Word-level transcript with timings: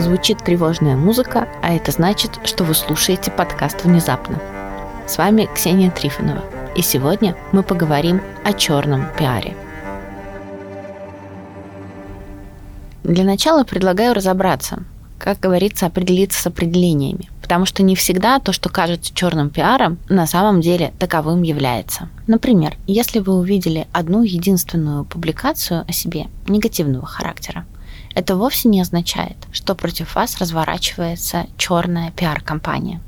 звучит 0.00 0.38
тревожная 0.38 0.96
музыка, 0.96 1.48
а 1.62 1.74
это 1.74 1.92
значит, 1.92 2.38
что 2.44 2.64
вы 2.64 2.74
слушаете 2.74 3.30
подкаст 3.30 3.84
«Внезапно». 3.84 4.40
С 5.06 5.18
вами 5.18 5.48
Ксения 5.54 5.90
Трифонова, 5.90 6.44
и 6.76 6.82
сегодня 6.82 7.36
мы 7.52 7.62
поговорим 7.62 8.20
о 8.44 8.52
черном 8.52 9.06
пиаре. 9.18 9.56
Для 13.02 13.24
начала 13.24 13.64
предлагаю 13.64 14.14
разобраться, 14.14 14.84
как 15.18 15.40
говорится, 15.40 15.86
определиться 15.86 16.42
с 16.42 16.46
определениями, 16.46 17.30
потому 17.40 17.64
что 17.64 17.82
не 17.82 17.96
всегда 17.96 18.38
то, 18.38 18.52
что 18.52 18.68
кажется 18.68 19.14
черным 19.14 19.48
пиаром, 19.48 19.98
на 20.10 20.26
самом 20.26 20.60
деле 20.60 20.92
таковым 20.98 21.42
является. 21.42 22.10
Например, 22.26 22.76
если 22.86 23.18
вы 23.18 23.32
увидели 23.34 23.86
одну 23.92 24.22
единственную 24.22 25.06
публикацию 25.06 25.86
о 25.88 25.92
себе 25.92 26.26
негативного 26.46 27.06
характера, 27.06 27.64
это 28.14 28.36
вовсе 28.36 28.68
не 28.68 28.80
означает, 28.80 29.36
что 29.52 29.74
против 29.74 30.14
вас 30.14 30.38
разворачивается 30.38 31.46
черная 31.56 32.10
пиар-компания. 32.10 33.00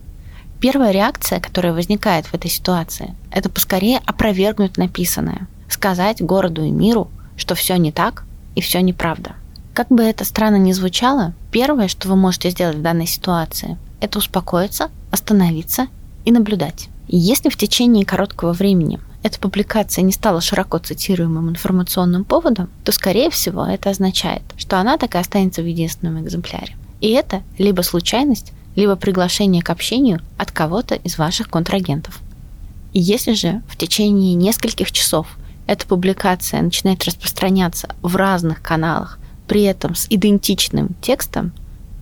Первая 0.61 0.91
реакция, 0.91 1.41
которая 1.41 1.73
возникает 1.73 2.27
в 2.27 2.35
этой 2.35 2.51
ситуации, 2.51 3.15
это 3.31 3.49
поскорее 3.49 4.01
опровергнуть 4.05 4.77
написанное, 4.77 5.49
сказать 5.69 6.21
городу 6.21 6.63
и 6.63 6.71
миру, 6.71 7.11
что 7.37 7.55
все 7.55 7.77
не 7.77 7.93
так 7.93 8.25
и 8.55 8.61
все 8.61 8.83
неправда. 8.83 9.33
Как 9.73 9.89
бы 9.89 10.03
это 10.03 10.25
странно 10.25 10.57
ни 10.57 10.73
звучало, 10.73 11.33
первое, 11.51 11.89
что 11.89 12.09
вы 12.09 12.17
можете 12.17 12.51
сделать 12.51 12.77
в 12.77 12.83
данной 12.83 13.07
ситуации, 13.07 13.79
это 14.01 14.19
успокоиться, 14.19 14.91
остановиться 15.11 15.87
и 16.25 16.33
наблюдать. 16.33 16.89
Если 17.09 17.49
в 17.49 17.57
течение 17.57 18.05
короткого 18.05 18.53
времени 18.53 19.01
эта 19.23 19.39
публикация 19.39 20.03
не 20.03 20.13
стала 20.13 20.41
широко 20.41 20.79
цитируемым 20.79 21.51
информационным 21.51 22.25
поводом, 22.25 22.71
то, 22.85 22.93
скорее 22.93 23.31
всего, 23.31 23.67
это 23.67 23.91
означает, 23.91 24.43
что 24.57 24.79
она 24.79 24.97
так 24.97 25.15
и 25.15 25.19
останется 25.19 25.63
в 25.63 25.67
единственном 25.67 26.23
экземпляре. 26.23 26.77
И 27.01 27.11
это 27.11 27.43
либо 27.59 27.83
случайность, 27.83 28.53
либо 28.77 28.97
приглашение 28.97 29.63
к 29.63 29.71
общению 29.71 30.21
от 30.39 30.53
кого-то 30.53 30.95
из 30.95 31.19
ваших 31.19 31.51
контрагентов. 31.51 32.21
Если 32.93 33.35
же 33.35 33.63
в 33.69 33.77
течение 33.77 34.35
нескольких 34.35 34.91
часов 34.91 35.27
эта 35.67 35.87
публикация 35.87 36.63
начинает 36.63 37.05
распространяться 37.05 37.95
в 38.03 38.17
разных 38.17 38.63
каналах, 38.63 39.19
при 39.47 39.63
этом 39.63 39.95
с 39.95 40.07
идентичным 40.09 40.95
текстом, 41.03 41.53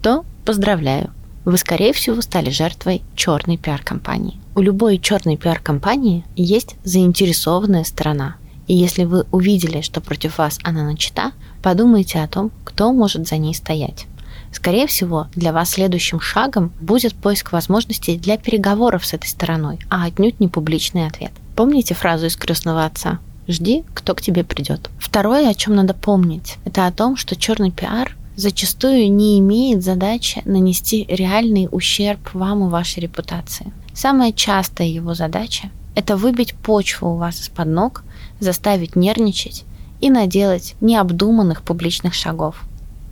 то 0.03 0.25
поздравляю, 0.45 1.11
вы, 1.45 1.57
скорее 1.59 1.93
всего, 1.93 2.21
стали 2.21 2.51
жертвой 2.51 3.03
черной 3.15 3.57
пиар-компании. 3.57 4.39
У 4.59 4.61
любой 4.61 4.99
черной 4.99 5.37
пиар-компании 5.37 6.25
есть 6.35 6.75
заинтересованная 6.83 7.85
сторона. 7.85 8.39
И 8.67 8.75
если 8.75 9.05
вы 9.05 9.25
увидели, 9.31 9.83
что 9.83 10.01
против 10.01 10.39
вас 10.39 10.59
она 10.65 10.83
начата, 10.83 11.31
подумайте 11.63 12.19
о 12.19 12.27
том, 12.27 12.51
кто 12.65 12.93
может 12.93 13.29
за 13.29 13.37
ней 13.37 13.55
стоять. 13.55 14.07
Скорее 14.51 14.89
всего, 14.89 15.29
для 15.37 15.53
вас 15.53 15.71
следующим 15.71 16.19
шагом 16.19 16.73
будет 16.81 17.15
поиск 17.15 17.53
возможностей 17.53 18.19
для 18.19 18.37
переговоров 18.37 19.07
с 19.07 19.15
этой 19.15 19.29
стороной, 19.29 19.79
а 19.91 20.07
отнюдь 20.07 20.41
не 20.41 20.49
публичный 20.49 21.07
ответ. 21.07 21.31
Помните 21.55 21.95
фразу 21.95 22.27
из 22.27 22.35
крестного 22.35 22.85
отца? 22.85 23.21
Жди, 23.47 23.85
кто 23.95 24.17
к 24.17 24.23
тебе 24.23 24.43
придет. 24.43 24.91
Второе, 24.99 25.49
о 25.49 25.55
чем 25.55 25.77
надо 25.77 25.95
помнить, 25.95 26.57
это 26.65 26.89
о 26.89 26.93
том, 26.93 27.15
что 27.17 27.37
черный 27.37 27.71
пиар 27.71 28.17
зачастую 28.35 29.13
не 29.13 29.39
имеет 29.39 29.85
задачи 29.85 30.43
нанести 30.45 31.07
реальный 31.09 31.69
ущерб 31.71 32.35
вам 32.35 32.67
и 32.67 32.71
вашей 32.71 32.99
репутации. 32.99 33.73
Самая 33.99 34.31
частая 34.31 34.87
его 34.87 35.15
задача– 35.15 35.71
это 35.97 36.17
выбить 36.17 36.55
почву 36.55 37.09
у 37.09 37.17
вас 37.17 37.41
из-под 37.41 37.67
ног, 37.67 38.05
заставить 38.39 38.95
нервничать 38.95 39.65
и 40.01 40.09
наделать 40.09 40.77
необдуманных 40.81 41.63
публичных 41.63 42.15
шагов. 42.15 42.63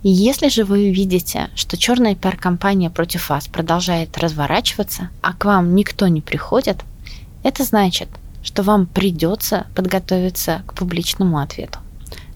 И 0.03 0.09
если 0.09 0.47
же 0.47 0.63
вы 0.63 0.89
видите, 0.91 1.49
что 1.55 1.75
черная 1.75 2.15
пиар-компания 2.15 2.89
против 2.89 3.29
вас 3.29 3.47
продолжает 3.49 4.17
разворачиваться, 4.17 5.09
а 5.21 5.33
к 5.33 5.43
вам 5.43 5.75
никто 5.75 6.07
не 6.07 6.21
приходит, 6.21 6.77
это 7.43 7.65
значит, 7.65 8.07
что 8.41 8.63
вам 8.63 8.85
придется 8.85 9.67
подготовиться 9.75 10.61
к 10.67 10.73
публичному 10.73 11.39
ответу. 11.39 11.79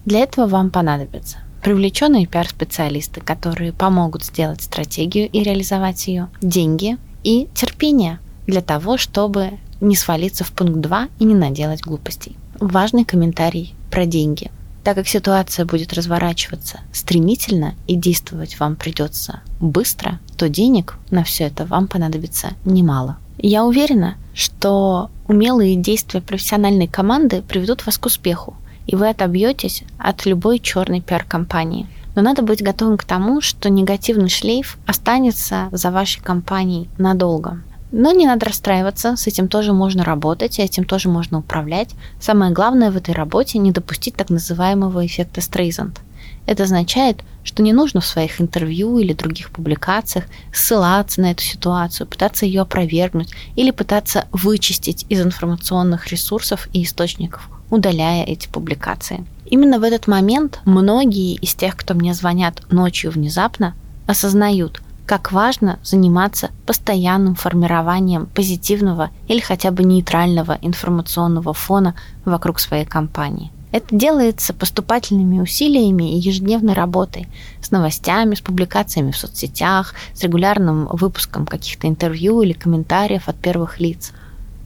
Для 0.04 0.18
этого 0.18 0.46
вам 0.46 0.68
понадобится 0.68 1.38
привлеченные 1.62 2.26
пиар-специалисты, 2.26 3.22
которые 3.22 3.72
помогут 3.72 4.26
сделать 4.26 4.60
стратегию 4.60 5.30
и 5.30 5.42
реализовать 5.42 6.06
ее, 6.06 6.28
деньги 6.42 6.98
и 7.24 7.48
терпение 7.54 8.18
для 8.46 8.60
того, 8.60 8.98
чтобы 8.98 9.58
не 9.80 9.96
свалиться 9.96 10.44
в 10.44 10.52
пункт 10.52 10.80
2 10.80 11.08
и 11.18 11.24
не 11.24 11.34
наделать 11.34 11.82
глупостей. 11.82 12.36
Важный 12.58 13.04
комментарий 13.04 13.74
про 13.90 14.06
деньги. 14.06 14.50
Так 14.84 14.96
как 14.96 15.06
ситуация 15.06 15.64
будет 15.64 15.92
разворачиваться 15.92 16.80
стремительно 16.92 17.74
и 17.86 17.94
действовать 17.94 18.58
вам 18.58 18.74
придется 18.74 19.40
быстро, 19.60 20.18
то 20.36 20.48
денег 20.48 20.94
на 21.10 21.22
все 21.22 21.44
это 21.44 21.64
вам 21.66 21.86
понадобится 21.86 22.50
немало. 22.64 23.16
Я 23.38 23.64
уверена, 23.64 24.16
что 24.34 25.10
умелые 25.28 25.76
действия 25.76 26.20
профессиональной 26.20 26.88
команды 26.88 27.42
приведут 27.42 27.86
вас 27.86 27.96
к 27.98 28.06
успеху, 28.06 28.56
и 28.86 28.96
вы 28.96 29.08
отобьетесь 29.08 29.84
от 29.98 30.26
любой 30.26 30.58
черной 30.58 31.00
пиар-компании. 31.00 31.86
Но 32.14 32.22
надо 32.22 32.42
быть 32.42 32.62
готовым 32.62 32.98
к 32.98 33.04
тому, 33.04 33.40
что 33.40 33.70
негативный 33.70 34.28
шлейф 34.28 34.78
останется 34.86 35.68
за 35.70 35.90
вашей 35.90 36.20
компанией 36.20 36.88
надолго. 36.98 37.62
Но 37.92 38.10
не 38.10 38.26
надо 38.26 38.46
расстраиваться, 38.46 39.16
с 39.16 39.26
этим 39.26 39.48
тоже 39.48 39.72
можно 39.72 40.02
работать, 40.02 40.58
и 40.58 40.62
этим 40.62 40.84
тоже 40.84 41.08
можно 41.08 41.38
управлять. 41.38 41.90
Самое 42.20 42.50
главное 42.50 42.90
в 42.90 42.96
этой 42.96 43.14
работе 43.14 43.58
не 43.58 43.70
допустить 43.70 44.16
так 44.16 44.30
называемого 44.30 45.04
эффекта 45.06 45.40
Стрейзанд. 45.40 46.00
Это 46.46 46.64
означает, 46.64 47.22
что 47.44 47.62
не 47.62 47.72
нужно 47.72 48.00
в 48.00 48.06
своих 48.06 48.40
интервью 48.40 48.98
или 48.98 49.12
других 49.12 49.50
публикациях 49.50 50.24
ссылаться 50.52 51.20
на 51.20 51.30
эту 51.30 51.42
ситуацию, 51.42 52.06
пытаться 52.06 52.46
ее 52.46 52.62
опровергнуть 52.62 53.32
или 53.54 53.70
пытаться 53.70 54.26
вычистить 54.32 55.06
из 55.08 55.20
информационных 55.20 56.08
ресурсов 56.08 56.68
и 56.72 56.82
источников 56.82 57.48
удаляя 57.72 58.24
эти 58.24 58.48
публикации. 58.48 59.24
Именно 59.46 59.78
в 59.78 59.82
этот 59.82 60.06
момент 60.06 60.60
многие 60.66 61.34
из 61.36 61.54
тех, 61.54 61.74
кто 61.74 61.94
мне 61.94 62.12
звонят 62.12 62.62
ночью 62.70 63.10
внезапно, 63.10 63.74
осознают, 64.06 64.82
как 65.06 65.32
важно 65.32 65.78
заниматься 65.82 66.50
постоянным 66.66 67.34
формированием 67.34 68.26
позитивного 68.26 69.10
или 69.28 69.40
хотя 69.40 69.70
бы 69.70 69.82
нейтрального 69.84 70.58
информационного 70.62 71.52
фона 71.52 71.94
вокруг 72.24 72.60
своей 72.60 72.84
компании. 72.84 73.50
Это 73.72 73.86
делается 73.90 74.52
поступательными 74.52 75.40
усилиями 75.40 76.14
и 76.14 76.18
ежедневной 76.18 76.74
работой 76.74 77.26
с 77.62 77.70
новостями, 77.70 78.34
с 78.34 78.40
публикациями 78.40 79.12
в 79.12 79.16
соцсетях, 79.16 79.94
с 80.14 80.22
регулярным 80.22 80.86
выпуском 80.92 81.46
каких-то 81.46 81.88
интервью 81.88 82.42
или 82.42 82.52
комментариев 82.52 83.28
от 83.28 83.36
первых 83.36 83.80
лиц. 83.80 84.12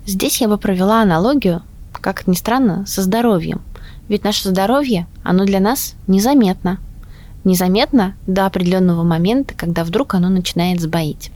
Здесь 0.06 0.40
я 0.40 0.48
бы 0.48 0.58
провела 0.58 1.02
аналогию 1.02 1.62
как 2.00 2.26
ни 2.26 2.34
странно, 2.34 2.86
со 2.86 3.02
здоровьем. 3.02 3.60
Ведь 4.08 4.24
наше 4.24 4.48
здоровье, 4.48 5.06
оно 5.22 5.44
для 5.44 5.60
нас 5.60 5.94
незаметно. 6.06 6.78
Незаметно 7.46 8.16
до 8.26 8.44
определенного 8.44 9.04
момента, 9.04 9.54
когда 9.54 9.84
вдруг 9.84 10.14
оно 10.14 10.28
начинает 10.28 10.80
сбоить. 10.80 11.30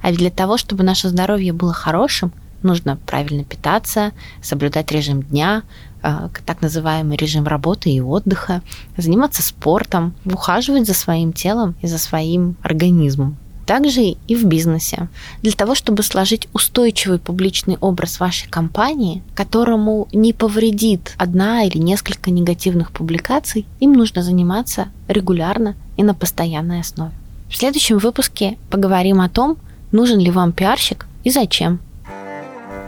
А 0.00 0.10
ведь 0.10 0.18
для 0.18 0.30
того, 0.30 0.56
чтобы 0.56 0.82
наше 0.82 1.08
здоровье 1.08 1.52
было 1.52 1.72
хорошим, 1.72 2.32
нужно 2.64 2.96
правильно 3.06 3.44
питаться, 3.44 4.10
соблюдать 4.42 4.90
режим 4.90 5.22
дня, 5.22 5.62
э, 6.02 6.30
так 6.44 6.62
называемый 6.62 7.16
режим 7.16 7.46
работы 7.46 7.90
и 7.90 8.00
отдыха, 8.00 8.60
заниматься 8.96 9.40
спортом, 9.44 10.14
ухаживать 10.24 10.88
за 10.88 10.94
своим 10.94 11.32
телом 11.32 11.76
и 11.80 11.86
за 11.86 11.98
своим 11.98 12.56
организмом 12.64 13.36
также 13.66 14.02
и 14.02 14.34
в 14.34 14.44
бизнесе. 14.44 15.08
Для 15.42 15.52
того, 15.52 15.74
чтобы 15.74 16.02
сложить 16.02 16.48
устойчивый 16.52 17.18
публичный 17.18 17.76
образ 17.80 18.20
вашей 18.20 18.48
компании, 18.48 19.22
которому 19.34 20.08
не 20.12 20.32
повредит 20.32 21.14
одна 21.16 21.64
или 21.64 21.78
несколько 21.78 22.30
негативных 22.30 22.92
публикаций, 22.92 23.66
им 23.80 23.92
нужно 23.92 24.22
заниматься 24.22 24.88
регулярно 25.08 25.74
и 25.96 26.02
на 26.02 26.14
постоянной 26.14 26.80
основе. 26.80 27.12
В 27.48 27.56
следующем 27.56 27.98
выпуске 27.98 28.56
поговорим 28.70 29.20
о 29.20 29.28
том, 29.28 29.58
нужен 29.90 30.18
ли 30.18 30.30
вам 30.30 30.52
пиарщик 30.52 31.06
и 31.24 31.30
зачем. 31.30 31.80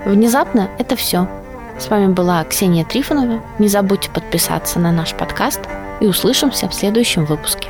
Внезапно 0.06 0.70
это 0.78 0.96
все. 0.96 1.28
С 1.78 1.88
вами 1.88 2.12
была 2.12 2.44
Ксения 2.44 2.84
Трифонова. 2.84 3.42
Не 3.58 3.68
забудьте 3.68 4.10
подписаться 4.10 4.78
на 4.78 4.92
наш 4.92 5.14
подкаст 5.14 5.60
и 6.00 6.06
услышимся 6.06 6.68
в 6.68 6.74
следующем 6.74 7.24
выпуске. 7.24 7.68